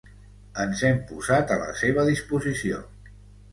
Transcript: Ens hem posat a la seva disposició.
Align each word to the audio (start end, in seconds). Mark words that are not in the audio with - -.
Ens 0.63 0.81
hem 0.89 0.97
posat 1.11 1.53
a 1.57 1.59
la 1.65 1.69
seva 1.83 2.09
disposició. 2.11 2.83